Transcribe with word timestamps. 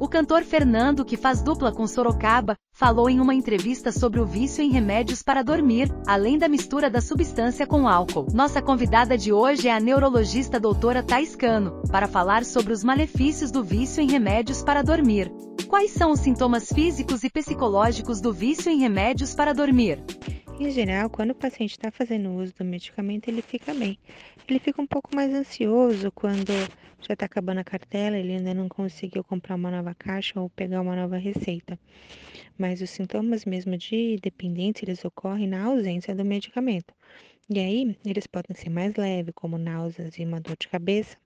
O 0.00 0.08
cantor 0.08 0.44
Fernando, 0.44 1.04
que 1.04 1.14
faz 1.14 1.42
dupla 1.42 1.70
com 1.70 1.86
Sorocaba, 1.86 2.56
falou 2.72 3.10
em 3.10 3.20
uma 3.20 3.34
entrevista 3.34 3.92
sobre 3.92 4.18
o 4.18 4.24
vício 4.24 4.64
em 4.64 4.70
remédios 4.70 5.22
para 5.22 5.42
dormir, 5.42 5.92
além 6.06 6.38
da 6.38 6.48
mistura 6.48 6.88
da 6.88 7.02
substância 7.02 7.66
com 7.66 7.86
álcool. 7.86 8.26
Nossa 8.32 8.62
convidada 8.62 9.18
de 9.18 9.30
hoje 9.30 9.68
é 9.68 9.72
a 9.74 9.78
neurologista 9.78 10.58
doutora 10.58 11.02
Thais 11.02 11.36
Cano, 11.36 11.82
para 11.92 12.08
falar 12.08 12.46
sobre 12.46 12.72
os 12.72 12.82
malefícios 12.82 13.50
do 13.50 13.62
vício 13.62 14.02
em 14.02 14.10
remédios 14.10 14.62
para 14.62 14.80
dormir. 14.80 15.30
Quais 15.68 15.90
são 15.90 16.12
os 16.12 16.20
sintomas 16.20 16.72
físicos 16.72 17.22
e 17.22 17.28
psicológicos 17.28 18.22
do 18.22 18.32
vício 18.32 18.72
em 18.72 18.78
remédios 18.78 19.34
para 19.34 19.52
dormir? 19.52 20.02
Em 20.58 20.70
geral, 20.70 21.10
quando 21.10 21.32
o 21.32 21.34
paciente 21.34 21.72
está 21.72 21.90
fazendo 21.90 22.30
uso 22.30 22.54
do 22.58 22.64
medicamento, 22.64 23.28
ele 23.28 23.42
fica 23.42 23.74
bem. 23.74 23.98
Ele 24.48 24.58
fica 24.58 24.80
um 24.80 24.86
pouco 24.86 25.14
mais 25.14 25.34
ansioso 25.34 26.10
quando 26.10 26.52
já 27.00 27.14
está 27.14 27.26
acabando 27.26 27.58
a 27.58 27.64
cartela, 27.64 28.16
ele 28.16 28.34
ainda 28.34 28.54
não 28.54 28.68
conseguiu 28.68 29.24
comprar 29.24 29.54
uma 29.54 29.70
nova 29.70 29.94
caixa 29.94 30.40
ou 30.40 30.50
pegar 30.50 30.80
uma 30.80 30.94
nova 30.94 31.16
receita. 31.16 31.78
Mas 32.58 32.80
os 32.80 32.90
sintomas 32.90 33.44
mesmo 33.44 33.76
de 33.76 34.18
dependência, 34.22 34.84
eles 34.84 35.04
ocorrem 35.04 35.48
na 35.48 35.64
ausência 35.64 36.14
do 36.14 36.24
medicamento. 36.24 36.94
E 37.48 37.58
aí, 37.58 37.96
eles 38.04 38.26
podem 38.26 38.54
ser 38.54 38.70
mais 38.70 38.94
leves, 38.94 39.34
como 39.34 39.58
náuseas 39.58 40.18
e 40.18 40.24
uma 40.24 40.40
dor 40.40 40.56
de 40.58 40.68
cabeça. 40.68 41.16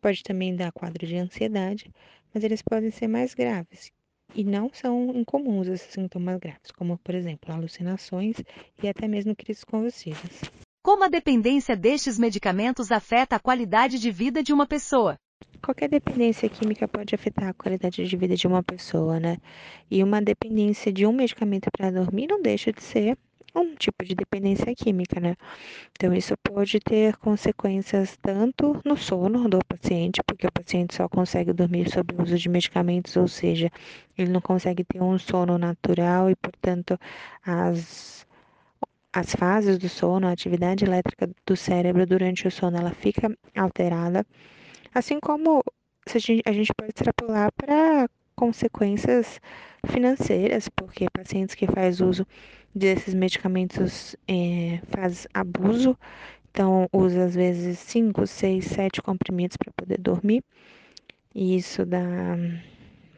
Pode 0.00 0.22
também 0.22 0.56
dar 0.56 0.72
quadro 0.72 1.06
de 1.06 1.16
ansiedade, 1.16 1.92
mas 2.32 2.42
eles 2.42 2.62
podem 2.62 2.90
ser 2.90 3.06
mais 3.06 3.34
graves, 3.34 3.92
e 4.34 4.44
não 4.44 4.70
são 4.72 5.10
incomuns 5.14 5.68
esses 5.68 5.92
sintomas 5.92 6.38
graves, 6.38 6.70
como, 6.70 6.96
por 6.98 7.14
exemplo, 7.14 7.52
alucinações 7.52 8.36
e 8.82 8.88
até 8.88 9.06
mesmo 9.06 9.36
crises 9.36 9.64
convulsivas. 9.64 10.40
Como 10.82 11.04
a 11.04 11.08
dependência 11.08 11.76
destes 11.76 12.18
medicamentos 12.18 12.90
afeta 12.90 13.36
a 13.36 13.38
qualidade 13.38 13.98
de 13.98 14.10
vida 14.10 14.42
de 14.42 14.50
uma 14.50 14.66
pessoa? 14.66 15.18
Qualquer 15.62 15.90
dependência 15.90 16.48
química 16.48 16.88
pode 16.88 17.14
afetar 17.14 17.48
a 17.48 17.52
qualidade 17.52 18.02
de 18.02 18.16
vida 18.16 18.34
de 18.34 18.46
uma 18.46 18.62
pessoa, 18.62 19.20
né? 19.20 19.36
E 19.90 20.02
uma 20.02 20.22
dependência 20.22 20.90
de 20.90 21.04
um 21.04 21.12
medicamento 21.12 21.68
para 21.70 21.90
dormir 21.90 22.28
não 22.28 22.40
deixa 22.40 22.72
de 22.72 22.82
ser 22.82 23.18
um 23.54 23.74
tipo 23.74 24.02
de 24.02 24.14
dependência 24.14 24.74
química, 24.74 25.20
né? 25.20 25.36
Então, 25.92 26.14
isso 26.14 26.34
pode 26.42 26.80
ter 26.80 27.14
consequências 27.18 28.16
tanto 28.16 28.80
no 28.82 28.96
sono 28.96 29.50
do 29.50 29.58
paciente, 29.62 30.22
porque 30.26 30.46
o 30.46 30.52
paciente 30.52 30.94
só 30.94 31.06
consegue 31.10 31.52
dormir 31.52 31.90
sob 31.90 32.14
o 32.14 32.22
uso 32.22 32.38
de 32.38 32.48
medicamentos, 32.48 33.14
ou 33.18 33.28
seja, 33.28 33.70
ele 34.16 34.30
não 34.30 34.40
consegue 34.40 34.82
ter 34.82 35.02
um 35.02 35.18
sono 35.18 35.58
natural 35.58 36.30
e, 36.30 36.36
portanto, 36.36 36.98
as 37.44 38.26
as 39.12 39.34
fases 39.34 39.78
do 39.78 39.88
sono, 39.88 40.26
a 40.26 40.32
atividade 40.32 40.84
elétrica 40.84 41.28
do 41.44 41.56
cérebro 41.56 42.06
durante 42.06 42.46
o 42.46 42.50
sono, 42.50 42.76
ela 42.78 42.92
fica 42.92 43.36
alterada, 43.56 44.24
assim 44.94 45.18
como 45.20 45.62
a 46.44 46.52
gente 46.52 46.72
pode 46.74 46.90
extrapolar 46.90 47.52
para 47.52 48.08
consequências 48.34 49.40
financeiras, 49.86 50.68
porque 50.68 51.06
pacientes 51.10 51.54
que 51.54 51.66
fazem 51.66 52.06
uso 52.06 52.26
desses 52.74 53.14
medicamentos 53.14 54.16
é, 54.26 54.80
faz 54.88 55.26
abuso, 55.34 55.96
então 56.50 56.88
usa 56.92 57.24
às 57.24 57.34
vezes 57.34 57.78
5, 57.80 58.26
6, 58.26 58.64
7 58.64 59.02
comprimidos 59.02 59.56
para 59.56 59.72
poder 59.72 59.98
dormir, 59.98 60.42
e 61.34 61.56
isso 61.56 61.84
dá 61.84 62.00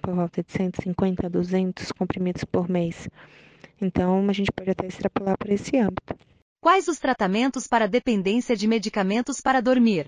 por 0.03 0.15
volta 0.15 0.43
de 0.43 0.53
150 0.53 1.27
a 1.27 1.31
200 1.31 1.93
comprimidos 1.93 2.45
por 2.45 2.69
mês. 2.69 3.09
Então, 3.81 4.29
a 4.29 4.33
gente 4.33 4.51
pode 4.53 4.71
até 4.71 4.87
extrapolar 4.87 5.37
para 5.39 5.53
esse 5.53 5.77
âmbito. 5.77 6.17
Quais 6.61 6.87
os 6.87 6.99
tratamentos 6.99 7.67
para 7.67 7.89
dependência 7.89 8.55
de 8.57 8.69
medicamentos 8.69 9.41
para 9.41 9.61
dormir? 9.61 10.07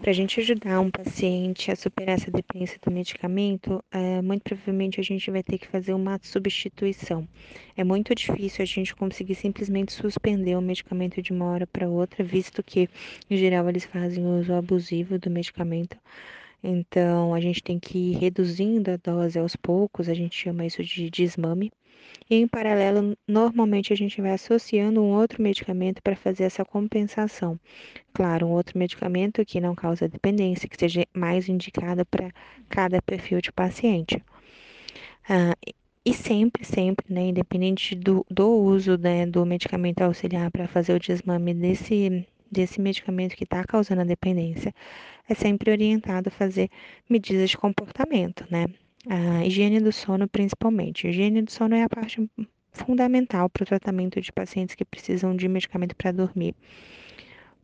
Para 0.00 0.12
a 0.12 0.14
gente 0.14 0.40
ajudar 0.40 0.80
um 0.80 0.90
paciente 0.90 1.70
a 1.70 1.76
superar 1.76 2.14
essa 2.14 2.30
dependência 2.30 2.78
do 2.82 2.90
medicamento, 2.90 3.84
é, 3.90 4.22
muito 4.22 4.42
provavelmente 4.42 4.98
a 4.98 5.02
gente 5.02 5.30
vai 5.30 5.42
ter 5.42 5.58
que 5.58 5.68
fazer 5.68 5.92
uma 5.92 6.18
substituição. 6.22 7.28
É 7.76 7.84
muito 7.84 8.14
difícil 8.14 8.62
a 8.62 8.66
gente 8.66 8.96
conseguir 8.96 9.34
simplesmente 9.34 9.92
suspender 9.92 10.56
o 10.56 10.62
medicamento 10.62 11.20
de 11.20 11.34
uma 11.34 11.44
hora 11.52 11.66
para 11.66 11.86
outra, 11.86 12.24
visto 12.24 12.62
que, 12.62 12.88
em 13.28 13.36
geral, 13.36 13.68
eles 13.68 13.84
fazem 13.84 14.24
uso 14.24 14.54
abusivo 14.54 15.18
do 15.18 15.28
medicamento. 15.28 15.98
Então, 16.62 17.34
a 17.34 17.40
gente 17.40 17.62
tem 17.62 17.78
que 17.78 17.98
ir 17.98 18.16
reduzindo 18.18 18.90
a 18.90 18.96
dose 18.96 19.38
aos 19.38 19.56
poucos, 19.56 20.08
a 20.08 20.14
gente 20.14 20.36
chama 20.36 20.66
isso 20.66 20.82
de 20.84 21.08
desmame. 21.10 21.72
E 22.28 22.36
em 22.36 22.46
paralelo, 22.46 23.16
normalmente 23.26 23.92
a 23.92 23.96
gente 23.96 24.20
vai 24.20 24.32
associando 24.32 25.02
um 25.02 25.12
outro 25.12 25.42
medicamento 25.42 26.02
para 26.02 26.14
fazer 26.16 26.44
essa 26.44 26.64
compensação. 26.64 27.58
Claro, 28.12 28.46
um 28.46 28.52
outro 28.52 28.78
medicamento 28.78 29.44
que 29.44 29.60
não 29.60 29.74
causa 29.74 30.08
dependência, 30.08 30.68
que 30.68 30.76
seja 30.78 31.06
mais 31.14 31.48
indicado 31.48 32.04
para 32.06 32.30
cada 32.68 33.00
perfil 33.02 33.40
de 33.40 33.52
paciente. 33.52 34.22
Ah, 35.28 35.56
e 36.04 36.14
sempre, 36.14 36.64
sempre, 36.64 37.12
né, 37.12 37.28
independente 37.28 37.94
do, 37.94 38.24
do 38.30 38.48
uso 38.48 38.96
né, 38.96 39.26
do 39.26 39.44
medicamento 39.44 40.02
auxiliar 40.02 40.50
para 40.50 40.66
fazer 40.66 40.94
o 40.94 41.00
desmame 41.00 41.52
desse, 41.52 42.26
desse 42.50 42.80
medicamento 42.80 43.36
que 43.36 43.44
está 43.44 43.64
causando 43.64 44.00
a 44.02 44.04
dependência, 44.04 44.74
é 45.28 45.34
sempre 45.34 45.70
orientado 45.70 46.28
a 46.28 46.32
fazer 46.32 46.68
medidas 47.08 47.50
de 47.50 47.56
comportamento, 47.56 48.46
né? 48.50 48.66
A 49.08 49.44
higiene 49.46 49.80
do 49.80 49.92
sono, 49.92 50.28
principalmente. 50.28 51.06
A 51.06 51.10
higiene 51.10 51.42
do 51.42 51.50
sono 51.50 51.74
é 51.74 51.82
a 51.82 51.88
parte 51.88 52.28
fundamental 52.72 53.48
para 53.48 53.62
o 53.62 53.66
tratamento 53.66 54.20
de 54.20 54.32
pacientes 54.32 54.74
que 54.74 54.84
precisam 54.84 55.34
de 55.34 55.48
medicamento 55.48 55.96
para 55.96 56.12
dormir, 56.12 56.54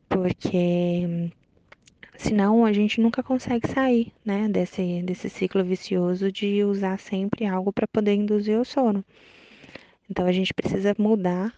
porque 0.08 1.30
senão 2.16 2.64
a 2.64 2.72
gente 2.72 3.00
nunca 3.00 3.22
consegue 3.22 3.68
sair, 3.68 4.12
né, 4.24 4.48
desse, 4.48 5.02
desse 5.02 5.28
ciclo 5.28 5.64
vicioso 5.64 6.32
de 6.32 6.64
usar 6.64 6.98
sempre 6.98 7.46
algo 7.46 7.72
para 7.72 7.86
poder 7.86 8.14
induzir 8.14 8.58
o 8.58 8.64
sono. 8.64 9.04
Então 10.08 10.26
a 10.26 10.32
gente 10.32 10.54
precisa 10.54 10.94
mudar 10.98 11.52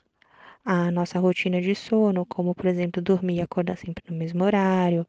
a 0.70 0.90
nossa 0.90 1.18
rotina 1.18 1.62
de 1.62 1.74
sono, 1.74 2.26
como 2.26 2.54
por 2.54 2.66
exemplo 2.66 3.00
dormir 3.00 3.36
e 3.36 3.40
acordar 3.40 3.74
sempre 3.78 4.04
no 4.06 4.14
mesmo 4.14 4.44
horário, 4.44 5.06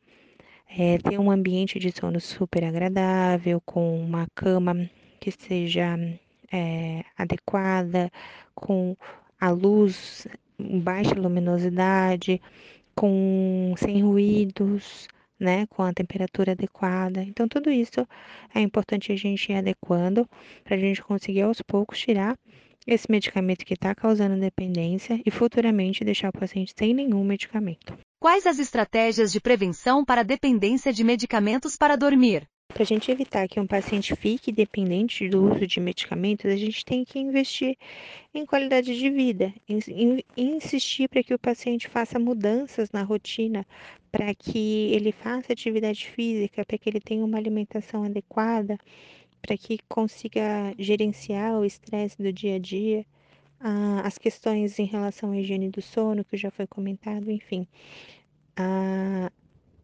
é, 0.70 0.98
ter 1.00 1.20
um 1.20 1.30
ambiente 1.30 1.78
de 1.80 1.92
sono 1.92 2.18
super 2.22 2.64
agradável, 2.64 3.60
com 3.66 4.00
uma 4.00 4.26
cama 4.34 4.90
que 5.20 5.30
seja 5.32 5.98
é, 6.50 7.04
adequada, 7.18 8.10
com 8.56 8.96
a 9.38 9.50
luz 9.50 10.26
baixa 10.58 11.16
luminosidade, 11.16 12.42
com 12.96 13.74
sem 13.78 14.02
ruídos, 14.02 15.10
né, 15.38 15.66
com 15.68 15.84
a 15.84 15.94
temperatura 15.94 16.54
adequada. 16.54 17.22
Então 17.22 17.50
tudo 17.50 17.70
isso 17.70 18.08
é 18.56 18.62
importante 18.62 19.12
a 19.12 19.16
gente 19.18 19.52
ir 19.52 19.56
adequando 19.56 20.26
para 20.64 20.78
a 20.78 20.80
gente 20.80 21.04
conseguir 21.04 21.42
aos 21.42 21.62
poucos 21.62 22.00
tirar 22.00 22.38
esse 22.90 23.06
medicamento 23.10 23.64
que 23.64 23.76
está 23.76 23.94
causando 23.94 24.40
dependência 24.40 25.22
e 25.24 25.30
futuramente 25.30 26.04
deixar 26.04 26.30
o 26.30 26.40
paciente 26.40 26.74
sem 26.76 26.94
nenhum 26.94 27.24
medicamento. 27.24 27.96
Quais 28.20 28.48
as 28.48 28.58
estratégias 28.58 29.32
de 29.32 29.40
prevenção 29.40 30.04
para 30.04 30.22
a 30.22 30.24
dependência 30.24 30.92
de 30.92 31.04
medicamentos 31.04 31.78
para 31.78 31.96
dormir? 31.96 32.48
Para 32.68 32.84
a 32.84 32.86
gente 32.86 33.10
evitar 33.10 33.48
que 33.48 33.60
um 33.60 33.66
paciente 33.66 34.16
fique 34.16 34.52
dependente 34.52 35.28
do 35.28 35.52
uso 35.52 35.66
de 35.66 35.80
medicamentos, 35.80 36.46
a 36.46 36.56
gente 36.56 36.86
tem 36.86 37.04
que 37.04 37.18
investir 37.18 37.76
em 38.34 38.46
qualidade 38.46 38.98
de 38.98 39.10
vida, 39.10 39.52
insistir 40.38 41.08
para 41.10 41.24
que 41.24 41.34
o 41.34 41.40
paciente 41.40 41.88
faça 41.88 42.20
mudanças 42.20 42.92
na 42.92 43.02
rotina, 43.02 43.66
para 44.12 44.36
que 44.36 44.92
ele 44.94 45.12
faça 45.12 45.52
atividade 45.52 46.08
física, 46.12 46.64
para 46.64 46.78
que 46.78 46.90
ele 46.90 47.00
tenha 47.00 47.26
uma 47.26 47.40
alimentação 47.40 48.04
adequada, 48.04 48.78
para 49.42 49.58
que 49.58 49.80
consiga 49.88 50.74
gerenciar 50.78 51.58
o 51.60 51.66
estresse 51.66 52.22
do 52.22 52.32
dia 52.32 52.56
a 52.56 52.60
dia 52.60 53.06
ah, 53.60 54.02
as 54.06 54.18
questões 54.18 54.80
em 54.80 54.86
relação 54.86 55.32
à 55.32 55.38
higiene 55.38 55.70
do 55.70 55.82
sono, 55.82 56.24
que 56.24 56.38
já 56.38 56.50
foi 56.50 56.66
comentado, 56.66 57.30
enfim. 57.30 57.68
Ah, 58.56 59.32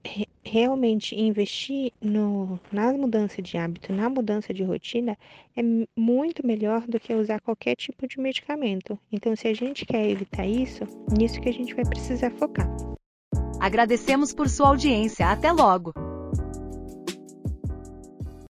re 0.06 0.28
realmente 0.48 1.20
investir 1.20 1.92
no, 2.00 2.60
na 2.72 2.94
mudança 2.94 3.42
de 3.42 3.58
hábito, 3.58 3.92
na 3.92 4.08
mudança 4.08 4.54
de 4.54 4.64
rotina, 4.64 5.18
é 5.58 5.62
muito 5.98 6.46
melhor 6.46 6.86
do 6.88 7.00
que 7.00 7.14
usar 7.16 7.42
qualquer 7.42 7.76
tipo 7.76 8.08
de 8.08 8.20
medicamento. 8.20 8.98
Então, 9.12 9.36
se 9.36 9.48
a 9.48 9.54
gente 9.56 9.86
quer 9.86 10.08
evitar 10.08 10.46
isso, 10.46 10.84
nisso 11.18 11.42
que 11.42 11.50
a 11.50 11.54
gente 11.54 11.74
vai 11.74 11.84
precisar 11.84 12.30
focar. 12.30 12.70
Agradecemos 13.60 14.34
por 14.34 14.48
sua 14.48 14.68
audiência. 14.68 15.28
Até 15.28 15.52
logo! 15.52 16.05